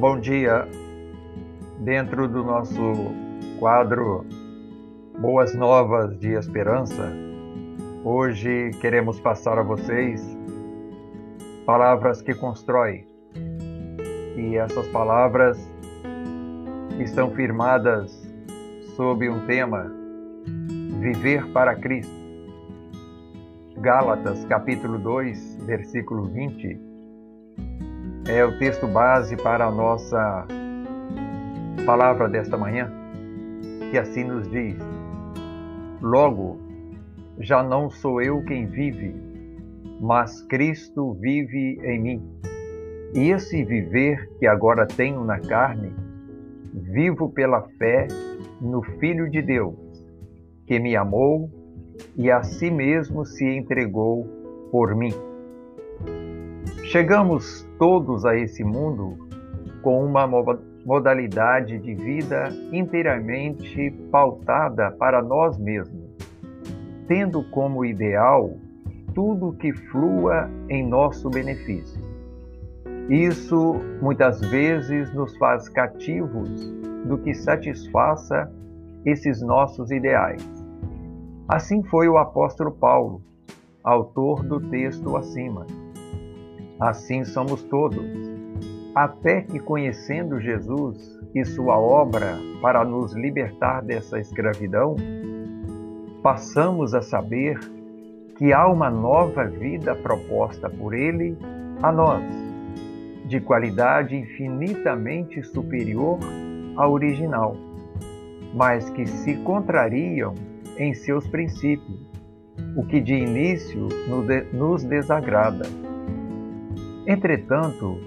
Bom 0.00 0.18
dia. 0.18 0.66
Dentro 1.80 2.26
do 2.26 2.42
nosso 2.42 2.80
quadro 3.58 4.24
Boas 5.18 5.54
Novas 5.54 6.18
de 6.18 6.32
Esperança, 6.32 7.12
hoje 8.02 8.70
queremos 8.80 9.20
passar 9.20 9.58
a 9.58 9.62
vocês 9.62 10.24
palavras 11.66 12.22
que 12.22 12.34
constroem. 12.34 13.06
E 14.38 14.56
essas 14.56 14.88
palavras 14.88 15.58
estão 16.98 17.30
firmadas 17.32 18.26
sob 18.96 19.28
um 19.28 19.44
tema: 19.44 19.84
Viver 20.98 21.46
para 21.52 21.76
Cristo. 21.76 22.14
Gálatas, 23.76 24.46
capítulo 24.46 24.98
2, 24.98 25.58
versículo 25.66 26.24
20 26.24 26.88
é 28.30 28.44
o 28.44 28.56
texto 28.58 28.86
base 28.86 29.36
para 29.36 29.66
a 29.66 29.70
nossa 29.70 30.46
palavra 31.84 32.28
desta 32.28 32.56
manhã, 32.56 32.90
que 33.90 33.98
assim 33.98 34.22
nos 34.22 34.48
diz: 34.48 34.76
Logo, 36.00 36.58
já 37.40 37.62
não 37.62 37.90
sou 37.90 38.22
eu 38.22 38.42
quem 38.44 38.66
vive, 38.66 39.14
mas 40.00 40.42
Cristo 40.42 41.14
vive 41.14 41.80
em 41.82 42.00
mim. 42.00 42.40
E 43.14 43.30
esse 43.30 43.64
viver 43.64 44.30
que 44.38 44.46
agora 44.46 44.86
tenho 44.86 45.24
na 45.24 45.40
carne, 45.40 45.92
vivo 46.72 47.30
pela 47.30 47.62
fé 47.78 48.06
no 48.60 48.80
Filho 49.00 49.28
de 49.28 49.42
Deus, 49.42 49.74
que 50.66 50.78
me 50.78 50.94
amou 50.94 51.50
e 52.16 52.30
a 52.30 52.44
si 52.44 52.70
mesmo 52.70 53.24
se 53.24 53.44
entregou 53.44 54.24
por 54.70 54.94
mim. 54.94 55.12
Chegamos 56.84 57.68
todos 57.80 58.26
a 58.26 58.36
esse 58.36 58.62
mundo 58.62 59.16
com 59.82 60.04
uma 60.04 60.28
modalidade 60.84 61.78
de 61.78 61.94
vida 61.94 62.50
inteiramente 62.70 63.90
pautada 64.12 64.90
para 64.90 65.22
nós 65.22 65.56
mesmos, 65.58 66.14
tendo 67.08 67.42
como 67.44 67.82
ideal 67.82 68.54
tudo 69.14 69.54
que 69.54 69.72
flua 69.72 70.50
em 70.68 70.86
nosso 70.86 71.30
benefício. 71.30 71.98
Isso 73.08 73.76
muitas 74.02 74.42
vezes 74.42 75.10
nos 75.14 75.34
faz 75.38 75.66
cativos 75.70 76.70
do 77.06 77.16
que 77.16 77.32
satisfaça 77.32 78.52
esses 79.06 79.40
nossos 79.40 79.90
ideais. 79.90 80.46
Assim 81.48 81.82
foi 81.84 82.08
o 82.10 82.18
apóstolo 82.18 82.72
Paulo, 82.72 83.22
autor 83.82 84.44
do 84.44 84.60
texto 84.60 85.16
acima 85.16 85.64
Assim 86.80 87.26
somos 87.26 87.62
todos, 87.64 88.02
até 88.94 89.42
que 89.42 89.60
conhecendo 89.60 90.40
Jesus 90.40 91.20
e 91.34 91.44
sua 91.44 91.78
obra 91.78 92.38
para 92.62 92.82
nos 92.86 93.12
libertar 93.12 93.82
dessa 93.82 94.18
escravidão, 94.18 94.96
passamos 96.22 96.94
a 96.94 97.02
saber 97.02 97.58
que 98.38 98.50
há 98.54 98.66
uma 98.66 98.88
nova 98.88 99.44
vida 99.44 99.94
proposta 99.94 100.70
por 100.70 100.94
Ele 100.94 101.36
a 101.82 101.92
nós, 101.92 102.24
de 103.26 103.40
qualidade 103.40 104.16
infinitamente 104.16 105.42
superior 105.42 106.18
à 106.78 106.88
original, 106.88 107.54
mas 108.54 108.88
que 108.88 109.06
se 109.06 109.36
contrariam 109.42 110.34
em 110.78 110.94
seus 110.94 111.28
princípios, 111.28 112.00
o 112.74 112.86
que 112.86 113.02
de 113.02 113.12
início 113.12 113.86
nos 114.54 114.82
desagrada 114.82 115.89
Entretanto, 117.10 117.98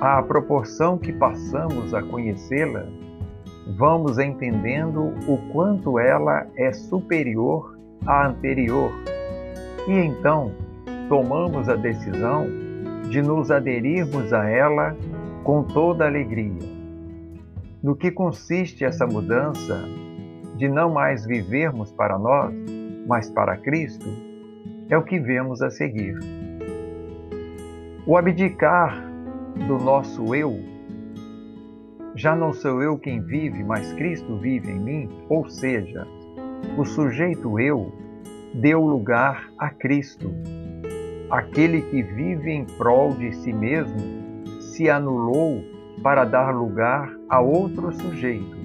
à 0.00 0.22
proporção 0.22 0.96
que 0.96 1.12
passamos 1.12 1.92
a 1.92 2.02
conhecê-la, 2.02 2.86
vamos 3.76 4.18
entendendo 4.18 5.12
o 5.28 5.36
quanto 5.52 5.98
ela 5.98 6.46
é 6.56 6.72
superior 6.72 7.76
à 8.06 8.26
anterior, 8.26 8.90
e 9.86 9.92
então 9.92 10.54
tomamos 11.06 11.68
a 11.68 11.76
decisão 11.76 12.46
de 13.10 13.20
nos 13.20 13.50
aderirmos 13.50 14.32
a 14.32 14.48
ela 14.48 14.96
com 15.44 15.62
toda 15.62 16.06
alegria. 16.06 16.66
No 17.82 17.94
que 17.94 18.10
consiste 18.10 18.86
essa 18.86 19.06
mudança 19.06 19.84
de 20.56 20.66
não 20.66 20.90
mais 20.90 21.26
vivermos 21.26 21.92
para 21.92 22.18
nós, 22.18 22.54
mas 23.06 23.28
para 23.28 23.58
Cristo, 23.58 24.08
é 24.88 24.96
o 24.96 25.02
que 25.02 25.20
vemos 25.20 25.60
a 25.60 25.68
seguir. 25.68 26.45
O 28.08 28.16
abdicar 28.16 29.02
do 29.66 29.80
nosso 29.80 30.32
eu, 30.32 30.60
já 32.14 32.36
não 32.36 32.52
sou 32.52 32.80
eu 32.80 32.96
quem 32.96 33.20
vive, 33.20 33.64
mas 33.64 33.92
Cristo 33.94 34.36
vive 34.36 34.70
em 34.70 34.78
mim, 34.78 35.08
ou 35.28 35.48
seja, 35.48 36.06
o 36.78 36.84
sujeito 36.84 37.58
eu 37.58 37.92
deu 38.54 38.80
lugar 38.80 39.50
a 39.58 39.70
Cristo. 39.70 40.32
Aquele 41.28 41.82
que 41.82 42.00
vive 42.00 42.52
em 42.52 42.64
prol 42.64 43.12
de 43.14 43.32
si 43.32 43.52
mesmo 43.52 43.98
se 44.60 44.88
anulou 44.88 45.64
para 46.00 46.24
dar 46.24 46.54
lugar 46.54 47.12
a 47.28 47.40
outro 47.40 47.90
sujeito, 47.90 48.56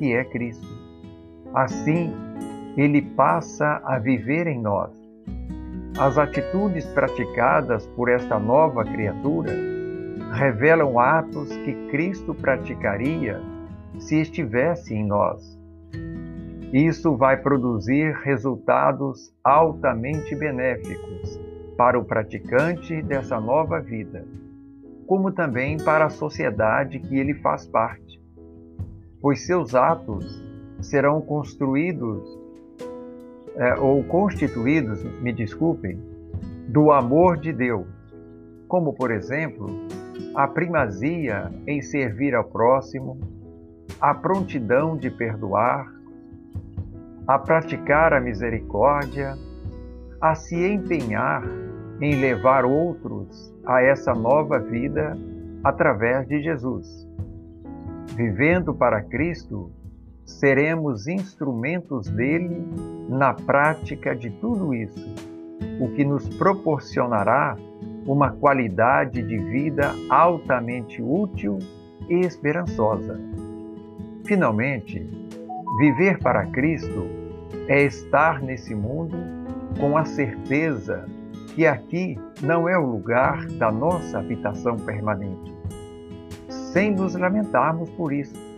que 0.00 0.12
é 0.12 0.24
Cristo. 0.24 0.66
Assim, 1.54 2.12
ele 2.76 3.00
passa 3.02 3.80
a 3.84 4.00
viver 4.00 4.48
em 4.48 4.60
nós 4.60 4.99
as 6.00 6.16
atitudes 6.16 6.86
praticadas 6.86 7.86
por 7.88 8.08
esta 8.08 8.38
nova 8.38 8.82
criatura 8.84 9.52
revelam 10.32 10.98
atos 10.98 11.54
que 11.58 11.74
Cristo 11.90 12.34
praticaria 12.34 13.38
se 13.98 14.18
estivesse 14.18 14.94
em 14.94 15.04
nós. 15.04 15.60
Isso 16.72 17.18
vai 17.18 17.36
produzir 17.36 18.14
resultados 18.24 19.30
altamente 19.44 20.34
benéficos 20.34 21.38
para 21.76 21.98
o 21.98 22.04
praticante 22.04 23.02
dessa 23.02 23.38
nova 23.38 23.78
vida, 23.78 24.24
como 25.06 25.30
também 25.30 25.76
para 25.76 26.06
a 26.06 26.10
sociedade 26.10 26.98
que 26.98 27.18
ele 27.18 27.34
faz 27.34 27.66
parte, 27.66 28.18
pois 29.20 29.44
seus 29.44 29.74
atos 29.74 30.42
serão 30.80 31.20
construídos 31.20 32.40
é, 33.56 33.74
ou 33.74 34.02
constituídos, 34.04 35.02
me 35.20 35.32
desculpem, 35.32 35.98
do 36.68 36.92
amor 36.92 37.36
de 37.36 37.52
Deus, 37.52 37.86
como, 38.68 38.92
por 38.92 39.10
exemplo, 39.10 39.66
a 40.34 40.46
primazia 40.46 41.50
em 41.66 41.82
servir 41.82 42.34
ao 42.34 42.44
próximo, 42.44 43.18
a 44.00 44.14
prontidão 44.14 44.96
de 44.96 45.10
perdoar, 45.10 45.92
a 47.26 47.38
praticar 47.38 48.12
a 48.12 48.20
misericórdia, 48.20 49.36
a 50.20 50.34
se 50.34 50.56
empenhar 50.56 51.42
em 52.00 52.20
levar 52.20 52.64
outros 52.64 53.52
a 53.66 53.82
essa 53.82 54.14
nova 54.14 54.58
vida 54.58 55.16
através 55.62 56.26
de 56.26 56.40
Jesus. 56.40 57.08
Vivendo 58.16 58.74
para 58.74 59.02
Cristo, 59.02 59.70
seremos 60.30 61.06
instrumentos 61.06 62.08
dele 62.08 62.64
na 63.08 63.34
prática 63.34 64.14
de 64.14 64.30
tudo 64.30 64.72
isso, 64.72 65.14
o 65.80 65.88
que 65.90 66.04
nos 66.04 66.28
proporcionará 66.28 67.56
uma 68.06 68.30
qualidade 68.30 69.22
de 69.22 69.36
vida 69.36 69.92
altamente 70.08 71.02
útil 71.02 71.58
e 72.08 72.20
esperançosa. 72.20 73.20
Finalmente, 74.24 75.06
viver 75.78 76.18
para 76.18 76.46
Cristo 76.46 77.06
é 77.68 77.82
estar 77.82 78.40
nesse 78.40 78.74
mundo 78.74 79.16
com 79.78 79.96
a 79.96 80.04
certeza 80.04 81.04
que 81.54 81.66
aqui 81.66 82.18
não 82.42 82.68
é 82.68 82.78
o 82.78 82.86
lugar 82.86 83.46
da 83.46 83.70
nossa 83.70 84.18
habitação 84.18 84.76
permanente, 84.76 85.52
sem 86.48 86.92
nos 86.92 87.14
lamentarmos 87.14 87.90
por 87.90 88.12
isso 88.12 88.50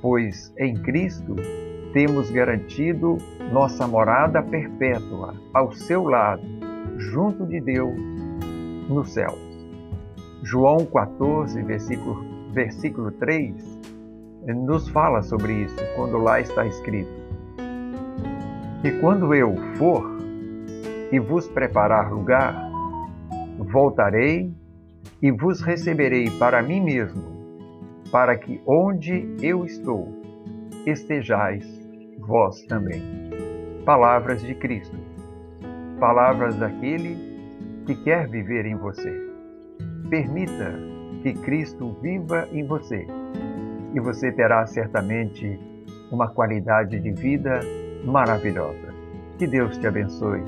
pois 0.00 0.52
em 0.58 0.74
Cristo 0.74 1.36
temos 1.92 2.30
garantido 2.30 3.18
nossa 3.52 3.86
morada 3.86 4.42
perpétua 4.42 5.34
ao 5.54 5.72
seu 5.72 6.04
lado, 6.04 6.42
junto 6.96 7.46
de 7.46 7.60
Deus, 7.60 7.94
nos 8.88 9.10
céus. 9.12 9.38
João 10.42 10.84
14, 10.86 11.62
versículo, 11.62 12.24
versículo 12.52 13.10
3, 13.12 13.78
nos 14.54 14.88
fala 14.88 15.22
sobre 15.22 15.64
isso, 15.64 15.76
quando 15.96 16.18
lá 16.18 16.40
está 16.40 16.66
escrito: 16.66 17.10
E 18.84 18.90
quando 19.00 19.34
eu 19.34 19.56
for 19.76 20.18
e 21.10 21.18
vos 21.18 21.48
preparar 21.48 22.12
lugar, 22.12 22.70
voltarei 23.58 24.52
e 25.20 25.30
vos 25.30 25.60
receberei 25.60 26.30
para 26.38 26.62
mim 26.62 26.80
mesmo 26.80 27.37
para 28.10 28.36
que 28.36 28.60
onde 28.66 29.36
eu 29.42 29.64
estou, 29.64 30.08
estejais 30.86 31.66
vós 32.20 32.62
também. 32.62 33.02
Palavras 33.84 34.42
de 34.42 34.54
Cristo, 34.54 34.96
palavras 35.98 36.56
daquele 36.56 37.16
que 37.86 37.94
quer 38.04 38.28
viver 38.28 38.66
em 38.66 38.76
você. 38.76 39.10
Permita 40.10 40.74
que 41.22 41.32
Cristo 41.32 41.96
viva 42.00 42.48
em 42.52 42.64
você 42.66 43.06
e 43.94 44.00
você 44.00 44.30
terá 44.32 44.66
certamente 44.66 45.58
uma 46.10 46.28
qualidade 46.28 47.00
de 47.00 47.10
vida 47.12 47.60
maravilhosa. 48.04 48.94
Que 49.38 49.46
Deus 49.46 49.76
te 49.78 49.86
abençoe. 49.86 50.42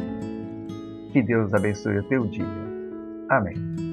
Que 1.13 1.23
Deus 1.23 1.53
abençoe 1.55 1.99
o 1.99 2.05
teu 2.05 2.27
dia. 2.27 2.45
Amém. 3.29 3.90